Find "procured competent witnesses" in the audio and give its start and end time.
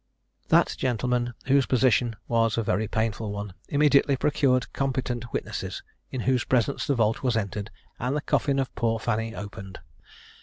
4.17-5.83